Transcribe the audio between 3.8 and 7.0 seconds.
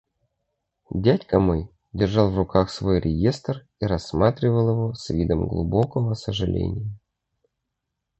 рассматривал его с видом глубокого сожаления.